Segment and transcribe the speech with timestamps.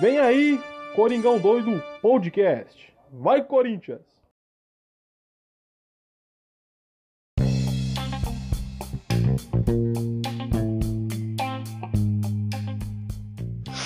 [0.00, 0.60] Vem aí,
[0.94, 2.92] Coringão Doido Podcast.
[3.10, 4.02] Vai, Corinthians!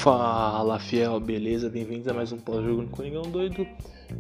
[0.03, 1.71] Fala fiel, beleza?
[1.71, 3.65] Bem-vindos a mais um pós-jogo no Coringão Doido,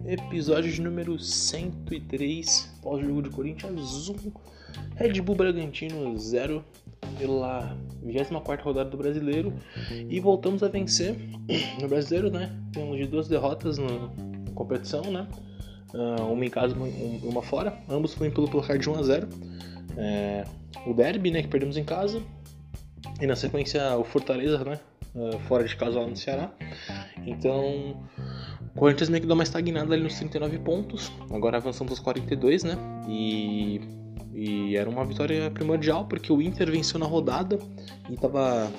[0.06, 4.32] episódio de número 103, pós-jogo de Corinthians 1,
[4.94, 6.64] Red Bull Bragantino 0,
[7.20, 9.52] pela 24 rodada do Brasileiro,
[10.08, 11.14] e voltamos a vencer
[11.80, 12.50] no Brasileiro, né?
[12.72, 14.10] Temos de duas derrotas na
[14.54, 15.28] competição, né?
[15.94, 19.28] Ah, uma em casa e uma fora, ambos foram pelo placar de 1 a 0
[19.96, 20.44] é,
[20.86, 22.22] o Derby, né, que perdemos em casa,
[23.20, 24.78] e na sequência o Fortaleza, né?
[25.14, 26.50] uh, fora de casa lá no Ceará.
[27.26, 27.96] Então,
[28.74, 31.12] o Corinthians meio que dá uma estagnada ali nos 39 pontos.
[31.30, 32.76] Agora avançamos aos 42, né?
[33.08, 33.80] E,
[34.70, 37.58] e era uma vitória primordial porque o Inter venceu na rodada
[38.08, 38.70] e estava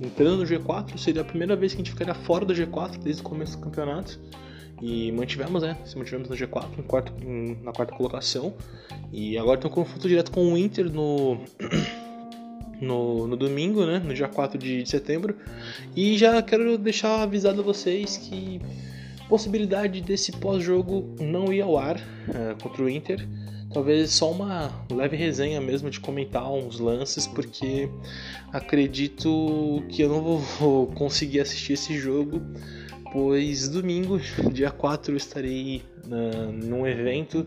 [0.00, 0.96] entrando no G4.
[0.96, 3.64] Seria a primeira vez que a gente ficaria fora do G4 desde o começo do
[3.64, 4.20] campeonato.
[4.80, 5.76] E mantivemos, né?
[5.84, 8.54] Se mantivemos no G4, em quarto, em, na quarta colocação.
[9.12, 11.38] E agora tem um confronto direto com o Inter no.
[12.80, 13.98] no, no domingo, né?
[13.98, 15.36] No dia 4 de setembro.
[15.96, 18.60] E já quero deixar avisado a vocês que
[19.28, 23.26] possibilidade desse pós-jogo não ir ao ar uh, contra o Inter.
[23.72, 27.88] Talvez só uma leve resenha mesmo de comentar uns lances, porque
[28.52, 32.42] acredito que eu não vou conseguir assistir esse jogo,
[33.12, 34.20] pois domingo,
[34.52, 35.82] dia 4, eu estarei
[36.52, 37.46] num evento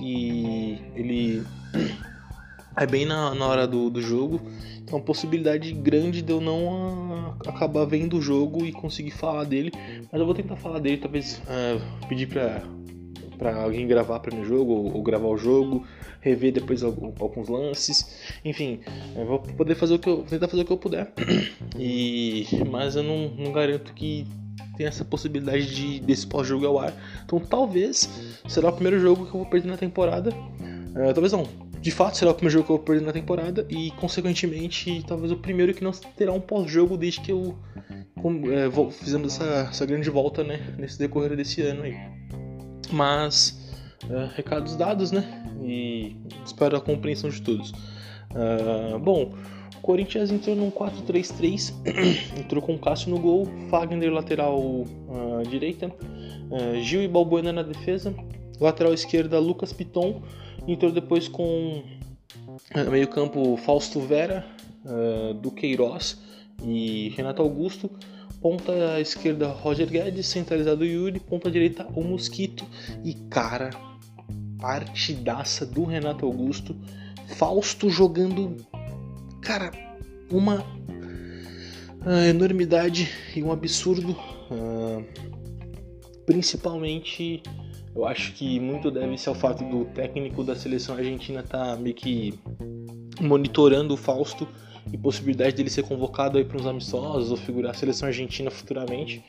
[0.00, 1.42] e ele
[2.76, 4.40] é bem na, na hora do, do jogo.
[4.78, 9.44] Então, uma possibilidade grande de eu não a, acabar vendo o jogo e conseguir falar
[9.44, 9.70] dele.
[10.10, 12.62] Mas eu vou tentar falar dele, talvez uh, pedir pra,
[13.40, 15.86] pra alguém gravar para o jogo, ou, ou, gravar o jogo,
[16.20, 18.20] rever depois alguns lances.
[18.44, 18.80] Enfim,
[19.16, 20.18] eu vou poder fazer o que eu.
[20.18, 21.12] tentar fazer o que eu puder.
[21.78, 24.26] E, mas eu não, não garanto que
[24.76, 26.92] tem essa possibilidade de desse pós-jogo ao ar.
[27.24, 28.10] Então talvez
[28.46, 30.30] será o primeiro jogo que eu vou perder na temporada.
[30.30, 31.46] Uh, talvez não
[31.80, 35.32] de fato será o primeiro jogo que eu vou perder na temporada e, consequentemente, talvez
[35.32, 37.56] o primeiro que não terá um pós-jogo desde que eu
[38.52, 41.96] é, fizemos essa, essa, grande volta né, nesse decorrer desse ano aí.
[42.92, 43.58] Mas,
[44.08, 45.44] é, recados dados, né?
[45.62, 47.70] E espero a compreensão de todos.
[48.30, 49.32] Uh, bom,
[49.76, 51.72] o Corinthians entrou num 4-3-3,
[52.38, 54.86] entrou com Cássio no gol, Fagner lateral uh,
[55.48, 58.14] direita, uh, Gil e Balbuena na defesa,
[58.60, 60.22] lateral esquerda Lucas Piton
[60.66, 61.82] Entrou depois com
[62.90, 64.44] meio campo Fausto Vera,
[64.84, 66.20] uh, Duqueiroz
[66.62, 67.90] e Renato Augusto.
[68.40, 72.64] Ponta esquerda Roger Guedes, centralizado Yuri, ponta direita o Mosquito
[73.04, 73.70] e cara,
[74.58, 76.74] partidaça do Renato Augusto.
[77.36, 78.56] Fausto jogando,
[79.42, 79.70] cara,
[80.30, 80.64] uma
[82.04, 85.04] uh, enormidade e um absurdo, uh,
[86.24, 87.42] principalmente
[87.94, 91.76] eu acho que muito deve ser ao fato do técnico da seleção argentina estar tá
[91.76, 92.38] meio que
[93.20, 94.46] monitorando o Fausto
[94.92, 99.22] e possibilidade dele ser convocado aí para uns amistosos ou figurar a seleção argentina futuramente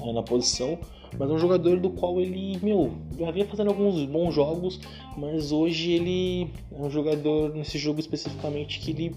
[0.00, 0.78] é, na posição.
[1.18, 4.80] Mas é um jogador do qual ele, meu, já vinha fazendo alguns bons jogos,
[5.16, 9.14] mas hoje ele é um jogador nesse jogo especificamente que ele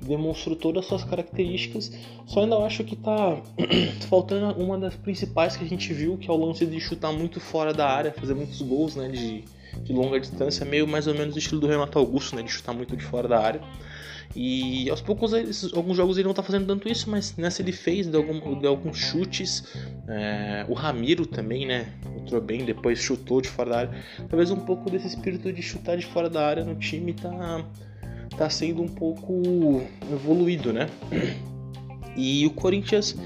[0.00, 1.92] demonstrou todas as suas características.
[2.26, 3.40] Só ainda acho que tá
[4.08, 7.40] faltando uma das principais que a gente viu, que é o lance de chutar muito
[7.40, 9.44] fora da área, fazer muitos gols, né, de,
[9.82, 12.72] de longa distância, meio mais ou menos o estilo do Renato Augusto, né, de chutar
[12.72, 13.60] muito de fora da área.
[14.36, 15.32] E aos poucos,
[15.72, 18.98] alguns jogos ele não tá fazendo tanto isso, mas nessa ele fez, deu, algum, alguns
[18.98, 19.64] chutes.
[20.06, 21.92] É, o Ramiro também, né?
[22.16, 24.04] Entrou bem, depois chutou de fora da área.
[24.28, 27.64] Talvez um pouco desse espírito de chutar de fora da área no time tá,
[28.38, 29.82] está sendo um pouco
[30.12, 30.88] evoluído, né?
[32.16, 33.16] E o Corinthians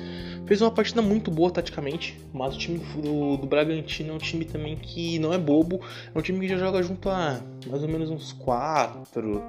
[0.47, 4.45] fez uma partida muito boa taticamente, mas o time do, do, Bragantino é um time
[4.45, 5.81] também que não é bobo,
[6.15, 9.43] é um time que já joga junto há mais ou menos uns 4,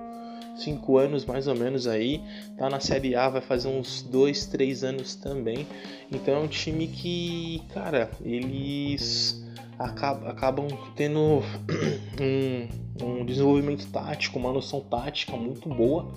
[0.58, 2.22] 5 anos mais ou menos aí,
[2.58, 5.66] tá na Série A, vai fazer uns 2, 3 anos também.
[6.12, 9.44] Então é um time que, cara, eles
[9.80, 11.42] acabam tendo
[12.22, 16.12] um, um desenvolvimento tático, uma noção tática muito boa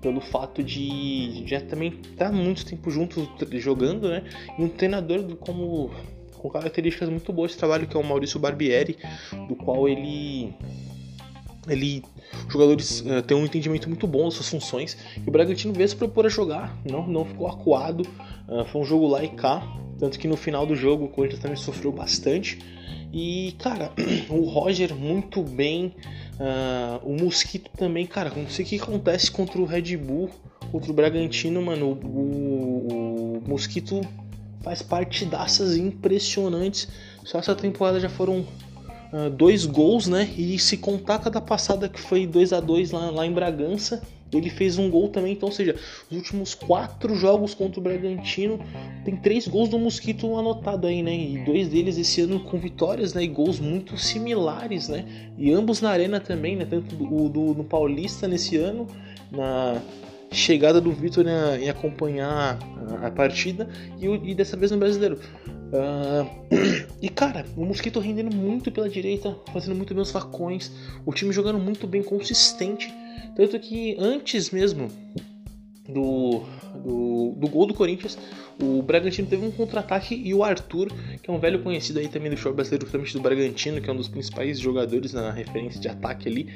[0.00, 4.22] pelo fato de já também estar tá muito tempo juntos jogando, né?
[4.58, 5.90] E um treinador como
[6.36, 8.96] com características muito boas de trabalho que é o Maurício Barbieri,
[9.48, 10.54] do qual ele
[11.68, 12.04] ele
[12.48, 15.96] jogadores uh, têm um entendimento muito bom das suas funções e o Bragantino veio se
[15.96, 18.02] propor a jogar, não não ficou acuado,
[18.48, 19.62] uh, foi um jogo lá e cá,
[19.98, 22.58] tanto que no final do jogo o Corinthians também sofreu bastante
[23.12, 23.92] e, cara,
[24.28, 25.94] o Roger muito bem.
[26.38, 28.30] Uh, o Mosquito também, cara.
[28.34, 30.30] Não sei o que acontece contra o Red Bull,
[30.70, 31.98] contra o Bragantino, mano.
[32.04, 34.00] O, o, Mosquito
[34.62, 36.88] faz partidaças impressionantes.
[37.24, 40.28] Só essa temporada já foram uh, dois gols, né?
[40.36, 44.02] E se contar cada passada que foi 2 a 2 lá, lá em Bragança,
[44.32, 45.76] ele fez um gol também, então, ou seja,
[46.10, 48.58] os últimos quatro jogos contra o Bragantino
[49.04, 51.14] tem três gols do Mosquito anotado aí, né?
[51.14, 53.22] E dois deles esse ano com vitórias, né?
[53.22, 55.04] E gols muito similares, né?
[55.38, 56.66] E ambos na arena também, né?
[56.68, 58.86] Tanto o do, do, Paulista nesse ano,
[59.30, 59.80] na
[60.32, 62.58] chegada do Vitor né, em acompanhar
[63.00, 63.68] a, a partida,
[64.00, 65.20] e, e, dessa vez no Brasileiro.
[65.72, 66.26] Uh,
[67.00, 70.72] e cara, o Mosquito rendendo muito pela direita, fazendo muito bem os facões,
[71.04, 72.92] o time jogando muito bem, consistente
[73.34, 74.90] tanto que antes mesmo
[75.88, 76.42] do,
[76.84, 78.18] do, do gol do Corinthians,
[78.60, 80.88] o Bragantino teve um contra-ataque e o Arthur,
[81.22, 83.92] que é um velho conhecido aí também do show brasileiro, justamente do Bragantino, que é
[83.92, 86.52] um dos principais jogadores na referência de ataque ali,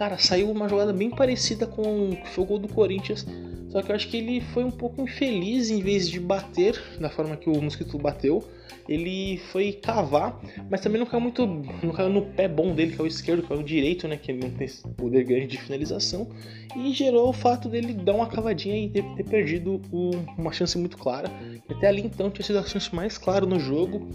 [0.00, 3.26] cara, saiu uma jogada bem parecida com o gol do Corinthians,
[3.68, 7.10] só que eu acho que ele foi um pouco infeliz em vez de bater da
[7.10, 8.42] forma que o Mosquito bateu
[8.90, 11.46] ele foi cavar, mas também não caiu muito.
[11.46, 14.16] não caiu no pé bom dele, que é o esquerdo, que é o direito, né?
[14.16, 16.28] Que ele não tem poder grande de finalização.
[16.76, 20.76] E gerou o fato dele dar uma cavadinha e ter, ter perdido o, uma chance
[20.76, 21.30] muito clara.
[21.68, 24.08] Até ali então tinha sido a chance mais clara no jogo.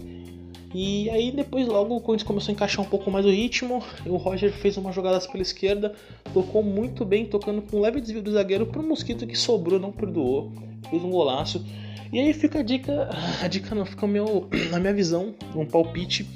[0.78, 3.82] E aí depois logo o Corinthians começou a encaixar um pouco mais o ritmo.
[4.04, 5.94] O Roger fez uma jogada pela esquerda,
[6.34, 9.80] tocou muito bem, tocando com um leve desvio do zagueiro para o Mosquito que sobrou,
[9.80, 10.52] não perdoou,
[10.90, 11.64] fez um golaço.
[12.12, 13.08] E aí fica a dica,
[13.42, 16.26] a dica não, fica meu, na minha visão, um palpite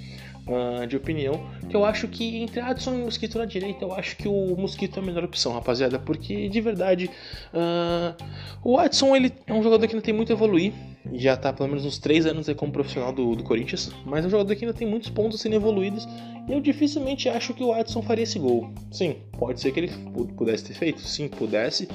[0.51, 4.17] uh, de opinião, que eu acho que entre Adson e Mosquito na direita, eu acho
[4.17, 7.11] que o Mosquito é a melhor opção, rapaziada, porque de verdade,
[7.55, 8.15] uh,
[8.63, 10.73] o Adson ele é um jogador que ainda tem muito a evoluir,
[11.13, 14.29] já tá pelo menos uns 3 anos aí como profissional do, do Corinthians, mas é
[14.29, 16.07] um jogador que ainda tem muitos pontos sendo evoluídos,
[16.49, 18.71] e eu dificilmente acho que o Adson faria esse gol.
[18.91, 19.93] Sim, pode ser que ele
[20.37, 21.89] pudesse ter feito, sim, pudesse,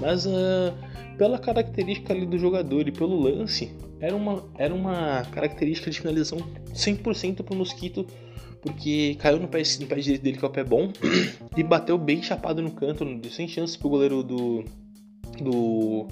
[0.00, 0.26] mas...
[0.26, 0.72] Uh,
[1.16, 3.70] pela característica ali do jogador e pelo lance,
[4.02, 6.38] era uma, era uma característica de finalização
[6.74, 8.04] 100% pro Mosquito,
[8.60, 10.92] porque caiu no pé, no pé direito dele, que é o pé bom,
[11.56, 14.64] e bateu bem chapado no canto, sem chance pro goleiro do.
[15.40, 16.08] do.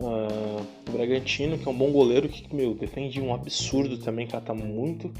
[0.00, 4.54] Uh, Bragantino, que é um bom goleiro, que, meu, defende um absurdo também, cara, tá
[4.54, 5.12] muito.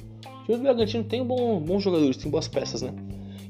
[0.47, 2.95] O Bragantino tem bom, bons jogadores, tem boas peças, né?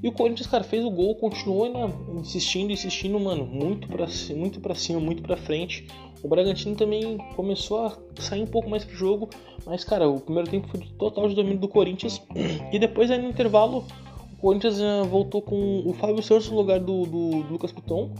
[0.03, 4.61] E o Corinthians, cara, fez o gol, continuou né, insistindo, insistindo, mano, muito pra, muito
[4.61, 5.87] pra cima, muito pra frente.
[6.23, 9.29] O Bragantino também começou a sair um pouco mais pro jogo,
[9.65, 12.21] mas, cara, o primeiro tempo foi total de domínio do Corinthians.
[12.73, 13.85] E depois, aí no intervalo,
[14.33, 18.11] o Corinthians uh, voltou com o Fábio Santos no lugar do, do, do Lucas Piton.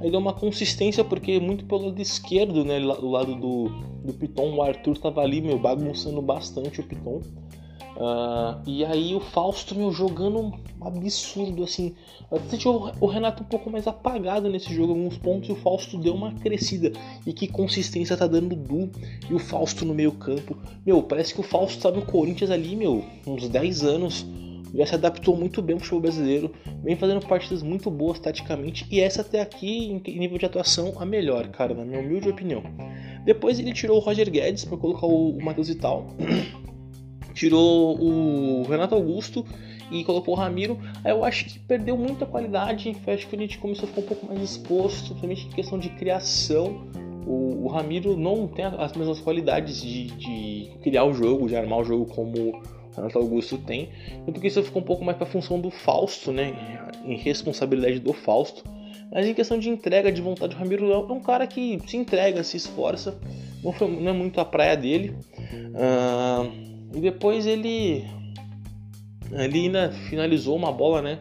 [0.00, 3.68] Aí deu uma consistência, porque muito pelo lado esquerdo, né, do lado do,
[4.04, 7.20] do Piton, o Arthur tava ali, meu, bagunçando bastante o Piton.
[7.96, 11.94] Uh, e aí o Fausto, meu, jogando um absurdo, assim.
[12.48, 16.14] Senti o Renato um pouco mais apagado nesse jogo, alguns pontos, e o Fausto deu
[16.14, 16.92] uma crescida.
[17.26, 18.90] E que consistência tá dando o Du
[19.28, 20.56] e o Fausto no meio campo.
[20.84, 24.26] Meu, parece que o Fausto tá no Corinthians ali, meu, uns 10 anos.
[24.74, 26.50] Já se adaptou muito bem pro show brasileiro,
[26.82, 31.04] vem fazendo partidas muito boas taticamente, e essa até aqui, em nível de atuação, a
[31.04, 32.62] melhor, cara, na minha humilde opinião.
[33.22, 36.06] Depois ele tirou o Roger Guedes para colocar o, Matheus Vital.
[37.34, 39.44] tirou o Renato Augusto
[39.90, 40.78] e colocou o Ramiro.
[41.04, 42.96] Eu acho que perdeu muita qualidade.
[43.06, 45.90] Acho que a gente começou a ficar um pouco mais exposto, principalmente em questão de
[45.90, 46.86] criação.
[47.26, 51.80] O, o Ramiro não tem as mesmas qualidades de, de, criar o jogo, de armar
[51.80, 52.62] o jogo como o
[52.96, 53.90] Renato Augusto tem.
[54.24, 56.90] Tanto que isso ficou um pouco mais para a função do Fausto, né?
[57.04, 58.64] Em responsabilidade do Fausto.
[59.12, 62.42] Mas em questão de entrega, de vontade, o Ramiro é um cara que se entrega,
[62.42, 63.20] se esforça.
[63.62, 65.14] Não, foi, não é muito a praia dele.
[65.38, 68.04] Uh, e depois ele.
[69.34, 71.18] Ali ainda finalizou uma bola, né?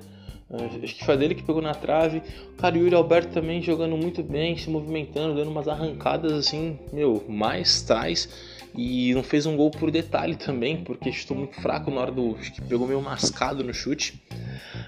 [0.84, 2.22] Acho que foi dele que pegou na trave.
[2.58, 7.24] Cara, o Yuri Alberto também jogando muito bem, se movimentando, dando umas arrancadas assim, meu,
[7.30, 8.28] mais trás.
[8.76, 12.36] E não fez um gol por detalhe também, porque estou muito fraco na hora do.
[12.36, 14.22] Acho que pegou meio mascado no chute.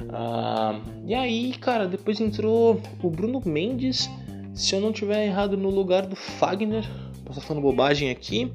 [0.10, 4.10] Ah, e aí, cara, depois entrou o Bruno Mendes,
[4.54, 6.84] se eu não tiver errado, no lugar do Fagner.
[7.25, 8.51] Posso estar falando bobagem aqui.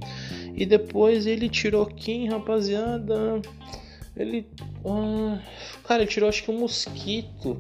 [0.55, 3.41] E depois ele tirou quem, rapaziada?
[4.17, 4.47] Ele.
[4.85, 5.39] Ah,
[5.85, 7.57] cara, ele tirou acho que um mosquito.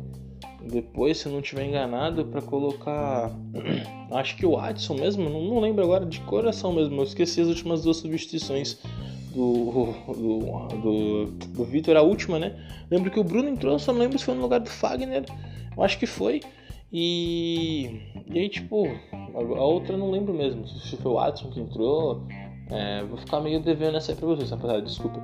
[0.60, 3.30] Depois, se eu não tiver enganado, para colocar.
[4.10, 7.00] acho que o Adson mesmo, não, não, lembro agora de coração mesmo.
[7.00, 8.78] Eu esqueci as últimas duas substituições
[9.32, 12.56] do, do, do, do Vitor, a última, né?
[12.90, 15.24] Lembro que o Bruno entrou, só não lembro se foi no lugar do Fagner.
[15.76, 16.40] Eu acho que foi.
[16.92, 18.88] E, e aí, tipo,
[19.34, 20.66] a, outra eu não lembro mesmo.
[20.66, 22.22] Se foi o Adson que entrou,
[22.70, 25.22] é, vou ficar meio devendo essa aí pra vocês, rapaziada, desculpa.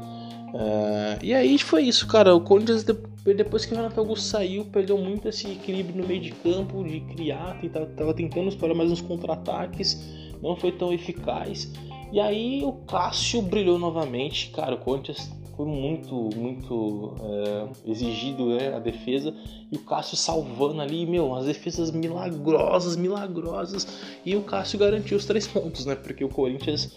[0.54, 2.35] É, e aí foi isso, cara.
[2.35, 6.33] O Corinthians, depois que o Renato Augusto saiu, perdeu muito esse equilíbrio no meio de
[6.33, 10.00] campo, de criar, tentava, tava tentando explorar mais uns contra-ataques,
[10.42, 11.73] não foi tão eficaz.
[12.12, 18.75] E aí o Cássio brilhou novamente, cara, o Corinthians foi muito, muito é, exigido né,
[18.75, 19.35] a defesa
[19.71, 23.87] e o Cássio salvando ali, meu, as defesas milagrosas, milagrosas
[24.25, 25.95] e o Cássio garantiu os três pontos, né?
[25.95, 26.97] Porque o Corinthians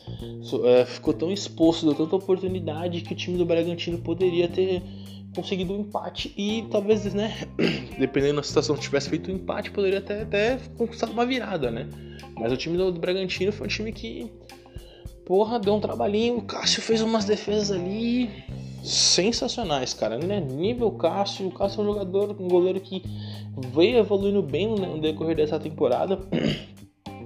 [0.66, 4.82] é, ficou tão exposto, deu tanta oportunidade que o time do Bragantino poderia ter
[5.36, 7.48] conseguido um empate e talvez, né,
[8.00, 11.88] dependendo da situação, se tivesse feito um empate, poderia até, até conquistado uma virada, né?
[12.36, 14.32] Mas o time do, do Bragantino foi um time que
[15.28, 16.38] porra, deu um trabalhinho.
[16.38, 18.32] O Cássio fez umas defesas ali
[18.82, 20.18] sensacionais, cara.
[20.18, 20.40] Né?
[20.40, 21.48] Nível Cássio.
[21.48, 23.04] O Cássio é um jogador, um goleiro que
[23.76, 26.20] veio evoluindo bem no decorrer dessa temporada.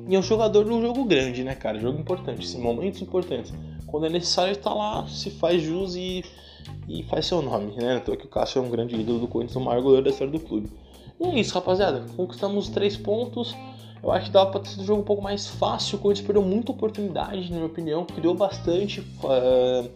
[0.10, 1.79] E é um jogador de um jogo grande, né, cara?
[1.79, 3.53] Jogo importante, momentos importantes.
[3.88, 6.25] Quando é necessário, tá lá, se faz jus e,
[6.89, 8.01] e faz seu nome, né?
[8.01, 10.34] Então que o Cássio é um grande ídolo do Corinthians, o maior goleiro da história
[10.34, 10.70] do clube.
[11.17, 12.03] E é isso, rapaziada.
[12.17, 13.55] Conquistamos três pontos.
[14.03, 15.98] Eu acho que dava para ter sido um jogo um pouco mais fácil.
[15.98, 19.89] O Corinthians perdeu muita oportunidade, na minha opinião, criou bastante uh,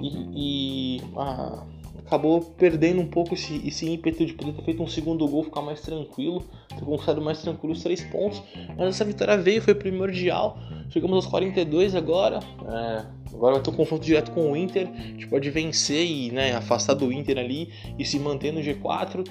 [0.00, 1.62] e, e uh,
[1.98, 5.62] acabou perdendo um pouco esse, esse, ímpeto de poder ter feito um segundo gol, ficar
[5.62, 8.42] mais tranquilo, ter conquistado mais tranquilo os três pontos.
[8.76, 10.58] Mas essa vitória veio, foi primordial.
[10.90, 12.40] Chegamos aos 42 agora.
[12.60, 14.88] Uh, Agora vai ter um confronto direto com o Inter.
[14.88, 19.26] A gente pode vencer e né, afastar do Inter ali e se manter no G4.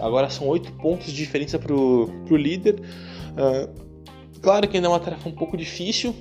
[0.00, 2.80] Agora são oito pontos de diferença para o líder.
[2.80, 6.14] Uh, claro que ainda é uma tarefa um pouco difícil,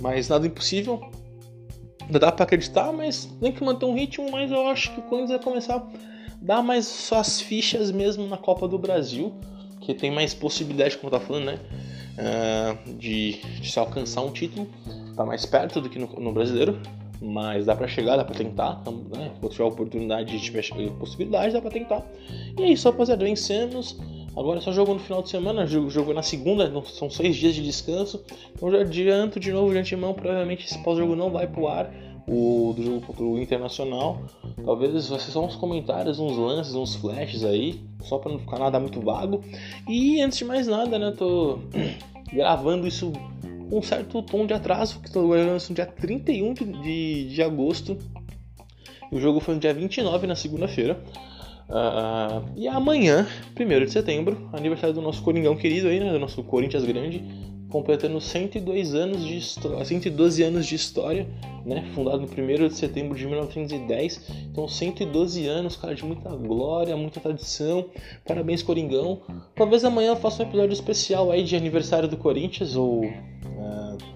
[0.00, 1.00] mas nada impossível.
[2.02, 4.30] Ainda dá para acreditar, mas tem que manter um ritmo.
[4.30, 5.86] Mas eu acho que o Corinthians vai começar
[6.40, 9.32] dar mais suas fichas mesmo na Copa do Brasil,
[9.80, 11.58] que tem mais possibilidade, como eu tava falando, né?
[12.12, 14.68] Uh, de, de se alcançar um título.
[15.16, 16.80] Tá mais perto do que no, no brasileiro
[17.22, 18.82] mas dá para chegar, dá para tentar,
[19.16, 19.30] né?
[19.38, 20.64] Quando tiver oportunidade, tiver
[20.98, 22.04] possibilidade, dá para tentar.
[22.58, 23.96] E é isso, rapaziada, vencemos.
[24.36, 28.24] Agora só jogo no final de semana, jogo na segunda, são seis dias de descanso.
[28.54, 31.92] Então já adianto de novo de antemão, provavelmente esse pós-jogo não vai pro ar.
[32.26, 34.22] O do jogo contra o Internacional.
[34.64, 38.58] Talvez vai ser só uns comentários, uns lances, uns flashes aí, só para não ficar
[38.58, 39.42] nada muito vago.
[39.88, 41.58] E antes de mais nada, né, tô
[42.32, 43.12] gravando isso
[43.72, 47.96] um certo tom de atraso, que estou gravando no dia 31 de, de agosto.
[49.10, 51.02] O jogo foi no dia 29, na segunda-feira.
[51.68, 53.26] Uh, e amanhã,
[53.58, 56.12] 1 de setembro, aniversário do nosso Coringão querido aí, né?
[56.12, 57.24] Do nosso Corinthians Grande,
[57.70, 61.26] completando 102 anos de história, 112 anos de história,
[61.64, 61.90] né?
[61.94, 64.48] Fundado no 1 de setembro de 1910.
[64.50, 67.86] Então 112 anos, cara, de muita glória, muita tradição.
[68.26, 69.22] Parabéns, Coringão.
[69.54, 73.10] Talvez amanhã eu faça um episódio especial aí de aniversário do Corinthians ou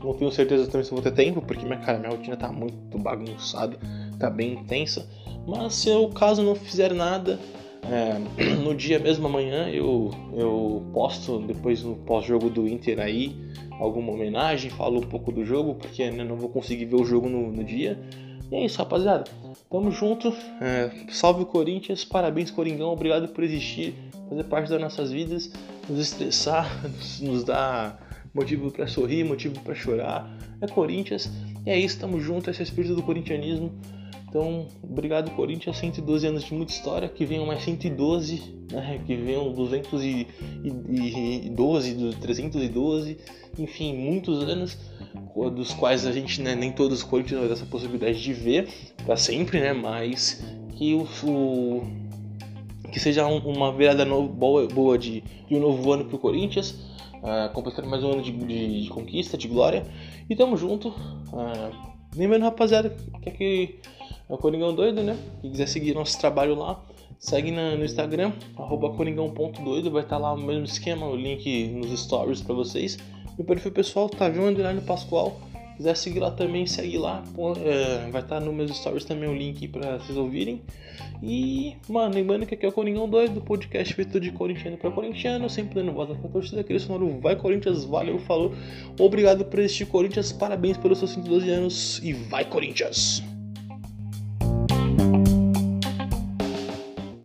[0.03, 2.99] não tenho certeza também se vou ter tempo, porque minha, cara, minha rotina tá muito
[2.99, 3.77] bagunçada,
[4.19, 5.09] tá bem intensa.
[5.47, 7.39] Mas se eu caso não fizer nada,
[7.85, 8.19] é,
[8.63, 13.37] no dia mesmo amanhã eu, eu posto depois no pós-jogo do Inter aí
[13.79, 17.29] alguma homenagem, falo um pouco do jogo, porque né, não vou conseguir ver o jogo
[17.29, 17.99] no, no dia.
[18.51, 19.25] E é isso, rapaziada.
[19.71, 20.33] Tamo junto.
[20.61, 23.95] É, salve o Corinthians, parabéns Coringão, obrigado por existir,
[24.29, 25.53] fazer parte das nossas vidas,
[25.89, 28.06] nos estressar, nos, nos dar
[28.37, 30.39] motivo para sorrir, motivo para chorar.
[30.61, 31.31] É Corinthians,
[31.65, 33.73] e é isso, tamo junto, esse é o espírito do corintianismo.
[34.29, 39.51] Então, obrigado Corinthians, 112 anos de muita história, que venham mais 112, né, que venham
[39.53, 40.27] 212,
[42.21, 43.17] 312,
[43.59, 44.77] enfim, muitos anos,
[45.55, 48.69] dos quais a gente, né, nem todos os Corinthians vai ter essa possibilidade de ver
[49.07, 50.45] para sempre, né, mas
[50.77, 51.83] que o, o
[52.93, 56.19] que seja um, uma virada no, boa, boa de, de um novo ano para o
[56.19, 56.75] Corinthians,
[57.23, 59.85] uh, completando mais um ano de, de, de, conquista, de glória.
[60.29, 60.89] E tamo junto.
[60.89, 62.91] Uh, lembrando, rapaziada,
[63.23, 63.79] que aqui
[64.29, 65.17] é o Coringão Doido, né?
[65.41, 66.83] Quem quiser seguir nosso trabalho lá,
[67.19, 71.69] segue na, no Instagram, arroba coringão.doido, vai estar tá lá o mesmo esquema, o link
[71.69, 72.99] nos stories para vocês.
[73.39, 75.39] Meu perfil pessoal, tá Underline Pascoal.
[75.77, 77.23] Quiser seguir lá também, segue lá.
[77.65, 80.63] É, vai estar tá no meus stories também o link para vocês ouvirem.
[81.23, 84.91] E, mano, lembrando que aqui é o Coringão 2 do podcast feito de corintiano para
[84.91, 88.53] corintiano, sempre dando voz pra torcida, aquele sonoro vai Corinthians, valeu, falou.
[88.99, 93.36] Obrigado por existir Corinthians, parabéns pelos seus 112 anos e vai Corinthians!